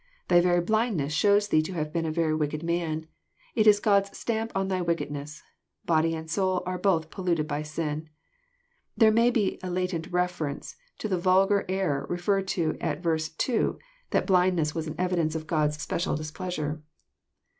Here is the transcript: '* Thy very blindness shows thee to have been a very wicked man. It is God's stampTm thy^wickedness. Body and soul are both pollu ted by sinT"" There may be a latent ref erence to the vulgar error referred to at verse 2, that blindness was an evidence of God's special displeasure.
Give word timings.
'* 0.15 0.27
Thy 0.29 0.41
very 0.41 0.61
blindness 0.61 1.13
shows 1.13 1.47
thee 1.49 1.61
to 1.61 1.73
have 1.73 1.93
been 1.93 2.07
a 2.07 2.11
very 2.11 2.33
wicked 2.33 2.63
man. 2.63 3.05
It 3.53 3.67
is 3.67 3.79
God's 3.79 4.09
stampTm 4.09 4.67
thy^wickedness. 4.67 5.43
Body 5.85 6.15
and 6.15 6.27
soul 6.27 6.63
are 6.65 6.79
both 6.79 7.11
pollu 7.11 7.35
ted 7.35 7.47
by 7.47 7.61
sinT"" 7.61 8.07
There 8.97 9.11
may 9.11 9.29
be 9.29 9.59
a 9.61 9.69
latent 9.69 10.11
ref 10.11 10.39
erence 10.39 10.73
to 10.97 11.07
the 11.07 11.19
vulgar 11.19 11.65
error 11.69 12.07
referred 12.09 12.47
to 12.47 12.77
at 12.81 13.03
verse 13.03 13.29
2, 13.29 13.77
that 14.09 14.25
blindness 14.25 14.73
was 14.73 14.87
an 14.87 14.95
evidence 14.97 15.35
of 15.35 15.45
God's 15.45 15.79
special 15.79 16.15
displeasure. 16.15 16.81